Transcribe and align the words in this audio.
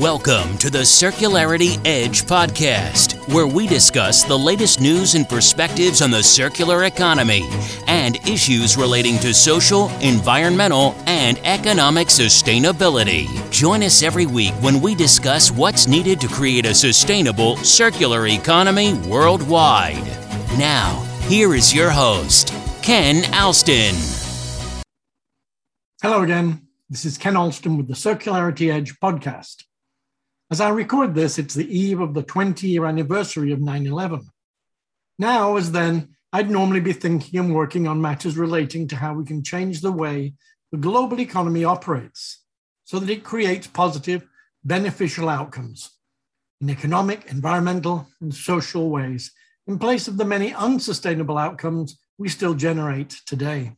Welcome 0.00 0.58
to 0.58 0.68
the 0.68 0.80
Circularity 0.80 1.80
Edge 1.86 2.26
podcast, 2.26 3.14
where 3.32 3.46
we 3.46 3.66
discuss 3.66 4.24
the 4.24 4.38
latest 4.38 4.78
news 4.78 5.14
and 5.14 5.26
perspectives 5.26 6.02
on 6.02 6.10
the 6.10 6.22
circular 6.22 6.84
economy 6.84 7.48
and 7.86 8.16
issues 8.28 8.76
relating 8.76 9.18
to 9.20 9.32
social, 9.32 9.88
environmental, 10.00 10.94
and 11.06 11.38
economic 11.44 12.08
sustainability. 12.08 13.26
Join 13.50 13.82
us 13.82 14.02
every 14.02 14.26
week 14.26 14.52
when 14.60 14.82
we 14.82 14.94
discuss 14.94 15.50
what's 15.50 15.86
needed 15.86 16.20
to 16.20 16.28
create 16.28 16.66
a 16.66 16.74
sustainable 16.74 17.56
circular 17.56 18.26
economy 18.26 18.92
worldwide. 19.08 20.04
Now, 20.58 21.02
here 21.22 21.54
is 21.54 21.72
your 21.72 21.88
host, 21.88 22.52
Ken 22.82 23.24
Alston. 23.32 23.94
Hello 26.02 26.20
again. 26.20 26.68
This 26.90 27.06
is 27.06 27.16
Ken 27.16 27.34
Alston 27.34 27.78
with 27.78 27.88
the 27.88 27.94
Circularity 27.94 28.70
Edge 28.70 29.00
podcast. 29.00 29.62
As 30.50 30.60
I 30.60 30.68
record 30.68 31.14
this, 31.14 31.38
it's 31.38 31.54
the 31.54 31.76
eve 31.76 32.00
of 32.00 32.14
the 32.14 32.22
20 32.22 32.68
year 32.68 32.86
anniversary 32.86 33.50
of 33.50 33.60
9 33.60 33.86
11. 33.86 34.30
Now, 35.18 35.56
as 35.56 35.72
then, 35.72 36.16
I'd 36.32 36.50
normally 36.50 36.80
be 36.80 36.92
thinking 36.92 37.40
and 37.40 37.54
working 37.54 37.88
on 37.88 38.00
matters 38.00 38.36
relating 38.36 38.86
to 38.88 38.96
how 38.96 39.14
we 39.14 39.24
can 39.24 39.42
change 39.42 39.80
the 39.80 39.90
way 39.90 40.34
the 40.70 40.78
global 40.78 41.20
economy 41.20 41.64
operates 41.64 42.44
so 42.84 42.98
that 42.98 43.10
it 43.10 43.24
creates 43.24 43.66
positive, 43.66 44.26
beneficial 44.64 45.28
outcomes 45.28 45.90
in 46.60 46.70
economic, 46.70 47.26
environmental, 47.26 48.06
and 48.20 48.34
social 48.34 48.88
ways 48.88 49.32
in 49.66 49.78
place 49.78 50.06
of 50.06 50.16
the 50.16 50.24
many 50.24 50.54
unsustainable 50.54 51.38
outcomes 51.38 51.98
we 52.18 52.28
still 52.28 52.54
generate 52.54 53.10
today. 53.26 53.72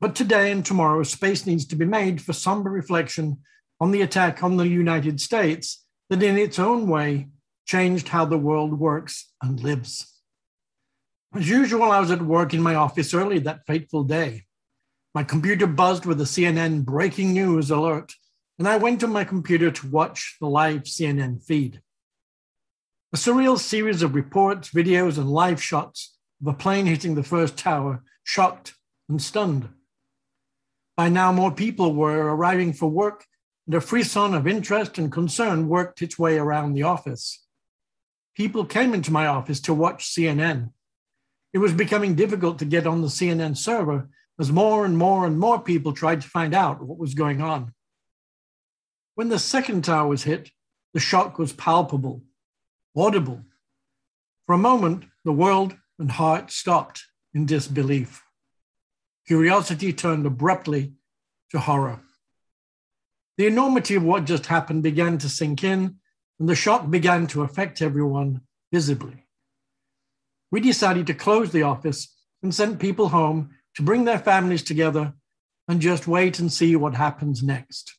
But 0.00 0.14
today 0.14 0.50
and 0.50 0.64
tomorrow, 0.64 1.02
space 1.04 1.46
needs 1.46 1.64
to 1.66 1.76
be 1.76 1.84
made 1.84 2.20
for 2.20 2.32
somber 2.32 2.70
reflection 2.70 3.38
on 3.80 3.90
the 3.90 4.02
attack 4.02 4.42
on 4.42 4.56
the 4.56 4.68
United 4.68 5.20
States 5.20 5.84
that, 6.08 6.22
in 6.22 6.38
its 6.38 6.58
own 6.58 6.88
way, 6.88 7.28
changed 7.66 8.08
how 8.08 8.24
the 8.24 8.38
world 8.38 8.78
works 8.78 9.32
and 9.42 9.62
lives. 9.62 10.20
As 11.34 11.48
usual, 11.48 11.90
I 11.90 12.00
was 12.00 12.10
at 12.10 12.22
work 12.22 12.54
in 12.54 12.62
my 12.62 12.74
office 12.74 13.12
early 13.12 13.38
that 13.40 13.66
fateful 13.66 14.04
day. 14.04 14.44
My 15.14 15.24
computer 15.24 15.66
buzzed 15.66 16.06
with 16.06 16.20
a 16.20 16.24
CNN 16.24 16.84
breaking 16.84 17.32
news 17.32 17.70
alert, 17.70 18.14
and 18.58 18.68
I 18.68 18.76
went 18.76 19.00
to 19.00 19.06
my 19.06 19.24
computer 19.24 19.70
to 19.70 19.90
watch 19.90 20.36
the 20.40 20.46
live 20.46 20.82
CNN 20.82 21.42
feed. 21.42 21.82
A 23.12 23.16
surreal 23.16 23.58
series 23.58 24.02
of 24.02 24.14
reports, 24.14 24.70
videos, 24.70 25.18
and 25.18 25.30
live 25.30 25.62
shots 25.62 26.16
of 26.40 26.48
a 26.48 26.52
plane 26.52 26.86
hitting 26.86 27.14
the 27.14 27.22
first 27.22 27.56
tower 27.56 28.02
shocked 28.24 28.74
and 29.08 29.20
stunned. 29.20 29.68
By 30.96 31.08
now, 31.08 31.32
more 31.32 31.52
people 31.52 31.94
were 31.94 32.34
arriving 32.34 32.72
for 32.72 32.88
work, 32.88 33.24
and 33.66 33.74
a 33.74 33.80
frisson 33.80 34.34
of 34.34 34.46
interest 34.46 34.96
and 34.98 35.10
concern 35.10 35.68
worked 35.68 36.00
its 36.00 36.18
way 36.18 36.38
around 36.38 36.72
the 36.72 36.84
office. 36.84 37.44
People 38.34 38.64
came 38.64 38.94
into 38.94 39.12
my 39.12 39.26
office 39.26 39.60
to 39.60 39.74
watch 39.74 40.08
CNN. 40.14 40.70
It 41.52 41.58
was 41.58 41.72
becoming 41.72 42.14
difficult 42.14 42.58
to 42.60 42.64
get 42.64 42.86
on 42.86 43.02
the 43.02 43.08
CNN 43.08 43.56
server 43.56 44.08
as 44.38 44.52
more 44.52 44.84
and 44.84 44.96
more 44.96 45.26
and 45.26 45.38
more 45.38 45.58
people 45.58 45.92
tried 45.92 46.20
to 46.20 46.28
find 46.28 46.54
out 46.54 46.82
what 46.82 46.98
was 46.98 47.14
going 47.14 47.40
on. 47.40 47.72
When 49.14 49.30
the 49.30 49.38
second 49.38 49.82
tower 49.82 50.08
was 50.08 50.24
hit, 50.24 50.50
the 50.92 51.00
shock 51.00 51.38
was 51.38 51.52
palpable, 51.54 52.22
audible. 52.94 53.42
For 54.44 54.54
a 54.54 54.58
moment, 54.58 55.04
the 55.24 55.32
world 55.32 55.76
and 55.98 56.10
heart 56.10 56.52
stopped 56.52 57.04
in 57.34 57.46
disbelief. 57.46 58.22
Curiosity 59.26 59.92
turned 59.92 60.26
abruptly 60.26 60.92
to 61.50 61.58
horror. 61.58 62.02
The 63.38 63.46
enormity 63.46 63.94
of 63.94 64.02
what 64.02 64.24
just 64.24 64.46
happened 64.46 64.82
began 64.82 65.18
to 65.18 65.28
sink 65.28 65.62
in, 65.62 65.96
and 66.38 66.48
the 66.48 66.54
shock 66.54 66.90
began 66.90 67.26
to 67.28 67.42
affect 67.42 67.82
everyone 67.82 68.40
visibly. 68.72 69.26
We 70.50 70.60
decided 70.60 71.06
to 71.06 71.14
close 71.14 71.50
the 71.50 71.62
office 71.62 72.14
and 72.42 72.54
sent 72.54 72.78
people 72.78 73.08
home 73.08 73.50
to 73.74 73.82
bring 73.82 74.04
their 74.04 74.18
families 74.18 74.62
together 74.62 75.12
and 75.68 75.80
just 75.80 76.06
wait 76.06 76.38
and 76.38 76.52
see 76.52 76.76
what 76.76 76.94
happens 76.94 77.42
next. 77.42 77.94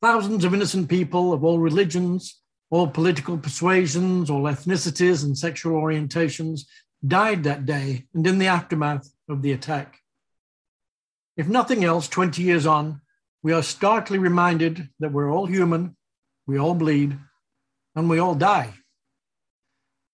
Thousands 0.00 0.44
of 0.44 0.52
innocent 0.52 0.88
people 0.88 1.32
of 1.32 1.44
all 1.44 1.58
religions, 1.58 2.40
all 2.70 2.88
political 2.88 3.38
persuasions, 3.38 4.30
all 4.30 4.44
ethnicities, 4.44 5.24
and 5.24 5.36
sexual 5.38 5.80
orientations 5.80 6.62
died 7.06 7.44
that 7.44 7.66
day 7.66 8.06
and 8.14 8.26
in 8.26 8.38
the 8.38 8.46
aftermath 8.46 9.12
of 9.28 9.42
the 9.42 9.52
attack. 9.52 10.00
If 11.36 11.48
nothing 11.48 11.84
else, 11.84 12.08
20 12.08 12.42
years 12.42 12.66
on, 12.66 13.01
we 13.42 13.52
are 13.52 13.62
starkly 13.62 14.18
reminded 14.18 14.88
that 15.00 15.12
we're 15.12 15.32
all 15.32 15.46
human, 15.46 15.96
we 16.46 16.58
all 16.58 16.74
bleed, 16.74 17.18
and 17.94 18.08
we 18.08 18.18
all 18.18 18.34
die. 18.34 18.72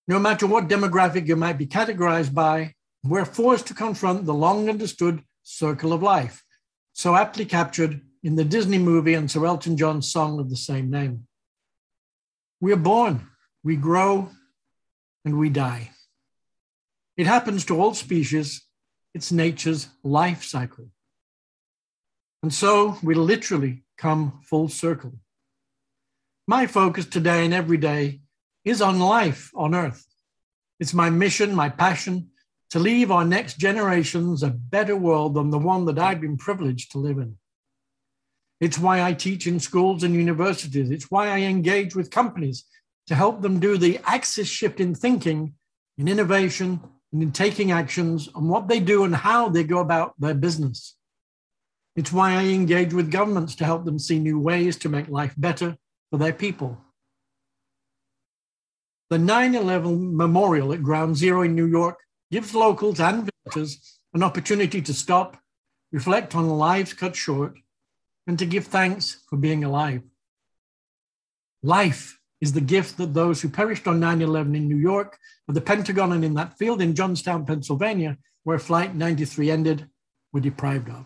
No 0.06 0.18
matter 0.18 0.46
what 0.46 0.68
demographic 0.68 1.28
you 1.28 1.36
might 1.36 1.58
be 1.58 1.66
categorized 1.66 2.32
by, 2.32 2.74
we're 3.04 3.26
forced 3.26 3.66
to 3.66 3.74
confront 3.74 4.24
the 4.24 4.34
long 4.34 4.68
understood 4.68 5.22
circle 5.42 5.92
of 5.92 6.02
life, 6.02 6.42
so 6.92 7.14
aptly 7.14 7.44
captured 7.44 8.00
in 8.22 8.36
the 8.36 8.44
Disney 8.44 8.78
movie 8.78 9.14
and 9.14 9.30
Sir 9.30 9.44
Elton 9.44 9.76
John's 9.76 10.10
song 10.10 10.40
of 10.40 10.50
the 10.50 10.56
same 10.56 10.90
name. 10.90 11.26
We 12.60 12.72
are 12.72 12.76
born, 12.76 13.28
we 13.62 13.76
grow, 13.76 14.30
and 15.24 15.38
we 15.38 15.50
die. 15.50 15.90
It 17.16 17.26
happens 17.26 17.64
to 17.66 17.80
all 17.80 17.94
species, 17.94 18.62
it's 19.14 19.30
nature's 19.30 19.88
life 20.02 20.42
cycle. 20.42 20.88
And 22.42 22.52
so 22.52 22.98
we 23.02 23.14
literally 23.14 23.84
come 23.96 24.40
full 24.44 24.68
circle. 24.68 25.12
My 26.46 26.66
focus 26.66 27.06
today 27.06 27.44
and 27.44 27.52
every 27.52 27.78
day 27.78 28.20
is 28.64 28.80
on 28.80 29.00
life 29.00 29.50
on 29.54 29.74
earth. 29.74 30.06
It's 30.80 30.94
my 30.94 31.10
mission, 31.10 31.54
my 31.54 31.68
passion 31.68 32.30
to 32.70 32.78
leave 32.78 33.10
our 33.10 33.24
next 33.24 33.58
generations 33.58 34.42
a 34.42 34.50
better 34.50 34.96
world 34.96 35.34
than 35.34 35.50
the 35.50 35.58
one 35.58 35.86
that 35.86 35.98
I've 35.98 36.20
been 36.20 36.36
privileged 36.36 36.92
to 36.92 36.98
live 36.98 37.18
in. 37.18 37.36
It's 38.60 38.78
why 38.78 39.02
I 39.02 39.14
teach 39.14 39.46
in 39.46 39.60
schools 39.60 40.02
and 40.02 40.14
universities. 40.14 40.90
It's 40.90 41.10
why 41.10 41.28
I 41.28 41.40
engage 41.40 41.94
with 41.94 42.10
companies 42.10 42.64
to 43.06 43.14
help 43.14 43.40
them 43.40 43.60
do 43.60 43.78
the 43.78 44.00
axis 44.04 44.48
shift 44.48 44.80
in 44.80 44.94
thinking, 44.94 45.54
in 45.96 46.08
innovation, 46.08 46.80
and 47.12 47.22
in 47.22 47.32
taking 47.32 47.72
actions 47.72 48.28
on 48.34 48.48
what 48.48 48.68
they 48.68 48.80
do 48.80 49.04
and 49.04 49.16
how 49.16 49.48
they 49.48 49.64
go 49.64 49.78
about 49.78 50.14
their 50.18 50.34
business. 50.34 50.97
It's 51.98 52.12
why 52.12 52.34
I 52.34 52.44
engage 52.44 52.94
with 52.94 53.10
governments 53.10 53.56
to 53.56 53.64
help 53.64 53.84
them 53.84 53.98
see 53.98 54.20
new 54.20 54.38
ways 54.38 54.76
to 54.76 54.88
make 54.88 55.08
life 55.08 55.34
better 55.36 55.76
for 56.12 56.16
their 56.16 56.32
people. 56.32 56.78
The 59.10 59.18
9 59.18 59.56
11 59.56 60.16
memorial 60.16 60.72
at 60.72 60.84
Ground 60.84 61.16
Zero 61.16 61.42
in 61.42 61.56
New 61.56 61.66
York 61.66 61.98
gives 62.30 62.54
locals 62.54 63.00
and 63.00 63.28
visitors 63.44 63.98
an 64.14 64.22
opportunity 64.22 64.80
to 64.80 64.94
stop, 64.94 65.38
reflect 65.90 66.36
on 66.36 66.48
lives 66.48 66.92
cut 66.92 67.16
short, 67.16 67.54
and 68.28 68.38
to 68.38 68.46
give 68.46 68.68
thanks 68.68 69.24
for 69.28 69.36
being 69.36 69.64
alive. 69.64 70.02
Life 71.64 72.20
is 72.40 72.52
the 72.52 72.60
gift 72.60 72.96
that 72.98 73.12
those 73.12 73.42
who 73.42 73.48
perished 73.48 73.88
on 73.88 73.98
9 73.98 74.22
11 74.22 74.54
in 74.54 74.68
New 74.68 74.76
York, 74.76 75.18
at 75.48 75.56
the 75.56 75.60
Pentagon, 75.60 76.12
and 76.12 76.24
in 76.24 76.34
that 76.34 76.56
field 76.58 76.80
in 76.80 76.94
Johnstown, 76.94 77.44
Pennsylvania, 77.44 78.18
where 78.44 78.60
Flight 78.60 78.94
93 78.94 79.50
ended, 79.50 79.88
were 80.32 80.38
deprived 80.38 80.90
of. 80.90 81.04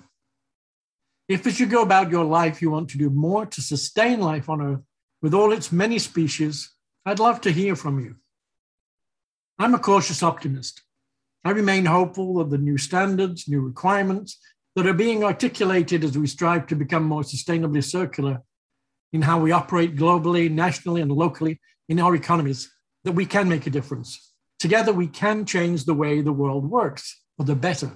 If, 1.28 1.46
as 1.46 1.60
you 1.60 1.66
go 1.66 1.82
about 1.82 2.10
your 2.10 2.24
life, 2.24 2.60
you 2.60 2.70
want 2.70 2.90
to 2.90 2.98
do 2.98 3.10
more 3.10 3.46
to 3.46 3.62
sustain 3.62 4.20
life 4.20 4.48
on 4.48 4.60
Earth 4.60 4.82
with 5.20 5.34
all 5.34 5.52
its 5.52 5.70
many 5.70 5.98
species, 5.98 6.72
I'd 7.06 7.20
love 7.20 7.40
to 7.42 7.52
hear 7.52 7.76
from 7.76 8.00
you. 8.00 8.16
I'm 9.58 9.74
a 9.74 9.78
cautious 9.78 10.22
optimist. 10.22 10.82
I 11.44 11.50
remain 11.50 11.86
hopeful 11.86 12.34
that 12.34 12.50
the 12.50 12.58
new 12.58 12.78
standards, 12.78 13.48
new 13.48 13.60
requirements 13.60 14.38
that 14.74 14.86
are 14.86 14.94
being 14.94 15.22
articulated 15.22 16.02
as 16.04 16.16
we 16.16 16.26
strive 16.26 16.66
to 16.68 16.76
become 16.76 17.04
more 17.04 17.22
sustainably 17.22 17.84
circular 17.84 18.42
in 19.12 19.22
how 19.22 19.38
we 19.38 19.52
operate 19.52 19.96
globally, 19.96 20.50
nationally, 20.50 21.02
and 21.02 21.12
locally 21.12 21.60
in 21.88 22.00
our 22.00 22.14
economies, 22.14 22.70
that 23.04 23.12
we 23.12 23.26
can 23.26 23.48
make 23.48 23.66
a 23.66 23.70
difference. 23.70 24.32
Together, 24.58 24.92
we 24.92 25.06
can 25.06 25.44
change 25.44 25.84
the 25.84 25.94
way 25.94 26.20
the 26.20 26.32
world 26.32 26.70
works 26.70 27.20
for 27.36 27.44
the 27.44 27.54
better. 27.54 27.92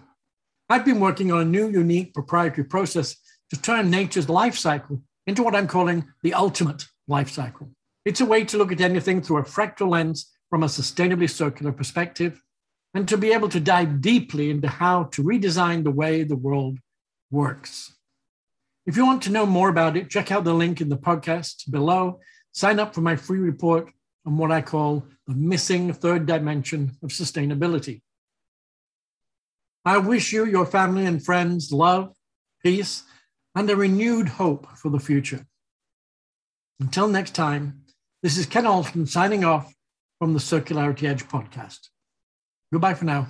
I've 0.69 0.85
been 0.85 0.99
working 0.99 1.31
on 1.31 1.41
a 1.41 1.45
new, 1.45 1.69
unique 1.69 2.13
proprietary 2.13 2.65
process 2.65 3.17
to 3.51 3.61
turn 3.61 3.89
nature's 3.89 4.29
life 4.29 4.57
cycle 4.57 5.01
into 5.27 5.45
what 5.45 5.55
I'm 5.55 5.69
calling 5.69 6.07
the 6.23 6.35
ultimate 6.35 6.87
life 7.07 7.31
cycle. 7.31 7.71
It's 8.05 8.21
a 8.21 8.27
way 8.27 8.45
to 8.45 8.59
look 8.59 8.73
at 8.73 8.81
anything 8.81 9.23
through 9.23 9.39
a 9.39 9.45
fractal 9.45 9.89
lens 9.89 10.33
from 10.51 10.65
a 10.65 10.67
sustainably 10.67 11.31
circular 11.31 11.71
perspective 11.71 12.43
and 12.95 13.09
to 13.09 13.17
be 13.17 13.33
able 13.33 13.49
to 13.51 13.61
dive 13.61 14.01
deeply 14.01 14.51
into 14.51 14.69
how 14.69 15.05
to 15.05 15.23
redesign 15.23 15.85
the 15.85 15.91
way 15.91 16.25
the 16.25 16.37
world 16.37 16.79
works. 17.31 17.93
If 18.87 18.97
you 18.97 19.05
want 19.05 19.23
to 19.23 19.33
know 19.33 19.47
more 19.47 19.69
about 19.69 19.97
it, 19.97 20.11
check 20.11 20.33
out 20.33 20.45
the 20.45 20.55
link 20.55 20.81
in 20.81 20.89
the 20.89 20.97
podcast 20.97 21.71
below. 21.71 22.21
Sign 22.53 22.81
up 22.81 22.95
for 22.95 23.03
my 23.03 23.15
free 23.15 23.39
report 23.39 23.93
on 24.25 24.37
what 24.37 24.51
I 24.51 24.63
call 24.63 25.05
the 25.27 25.35
missing 25.35 25.93
third 25.93 26.27
dimension 26.27 26.97
of 27.03 27.11
sustainability. 27.11 28.01
I 29.87 29.99
wish 29.99 30.33
you, 30.33 30.45
your 30.45 30.67
family, 30.67 31.07
and 31.07 31.25
friends 31.25 31.71
love, 31.71 32.13
peace, 32.61 33.05
and 33.55 33.71
a 33.71 33.77
renewed 33.77 34.29
hope 34.29 34.67
for 34.77 34.91
the 34.91 34.99
future. 34.99 35.47
Until 36.81 37.07
next 37.07 37.37
time, 37.37 37.83
this 38.21 38.37
is 38.37 38.47
Ken 38.47 38.67
Alston 38.67 39.07
signing 39.07 39.45
off 39.45 39.73
from 40.19 40.33
the 40.33 40.41
Circularity 40.41 41.05
Edge 41.05 41.29
podcast. 41.29 41.89
Goodbye 42.73 42.95
for 42.95 43.05
now. 43.05 43.29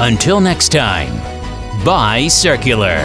Until 0.00 0.40
next 0.40 0.70
time, 0.70 1.84
buy 1.84 2.28
circular. 2.28 2.98